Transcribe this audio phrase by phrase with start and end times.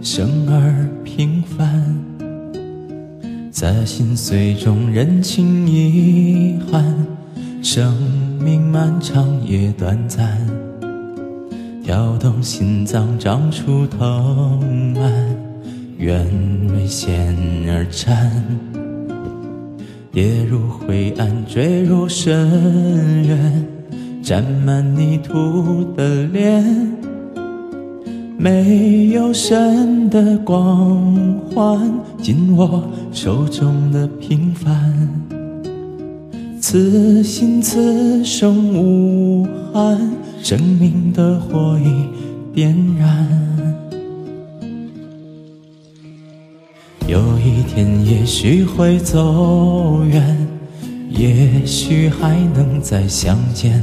[0.00, 1.98] 生而平凡，
[3.50, 6.84] 在心碎中认清遗憾。
[7.60, 7.92] 生
[8.40, 10.38] 命漫长也短暂，
[11.82, 15.12] 跳动心脏长出藤蔓，
[15.98, 16.24] 愿
[16.72, 17.36] 为险
[17.68, 18.32] 而战，
[20.12, 23.66] 跌入灰暗，坠入深渊，
[24.22, 26.37] 沾满泥土的脸。
[28.40, 31.02] 没有神的光
[31.52, 35.10] 环，紧握手中的平凡，
[36.60, 39.98] 此心此生无憾，
[40.40, 43.26] 生命的火已点燃。
[47.08, 50.46] 有一天也许会走远，
[51.10, 53.82] 也许还能再相见。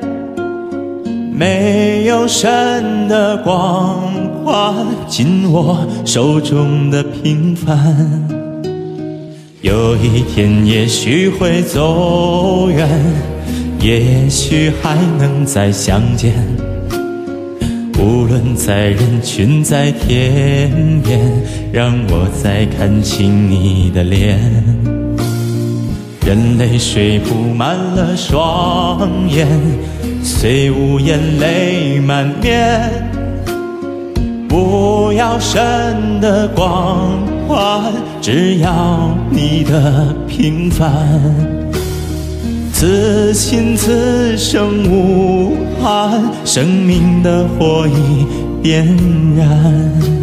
[1.31, 4.03] 没有神的光
[4.43, 8.27] 环，紧握手中的平凡。
[9.61, 12.87] 有一天也许会走远，
[13.79, 16.33] 也许还能再相见。
[17.97, 21.19] 无论在人群，在天边，
[21.71, 24.39] 让我再看清你的脸。
[26.25, 29.47] 任泪水铺满了双眼。
[30.23, 32.89] 虽无言，泪满面，
[34.47, 35.59] 不要神
[36.21, 37.09] 的光
[37.47, 40.89] 环，只要你的平凡。
[42.73, 48.25] 此心此生无憾，生命的火已
[48.63, 48.85] 点
[49.37, 50.20] 燃。